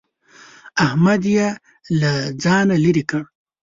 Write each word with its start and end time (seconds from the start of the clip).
احمد 0.85 1.21
يې 1.35 1.47
له 1.99 2.11
ځانه 2.43 2.75
لرې 2.83 3.03
کړ. 3.09 3.23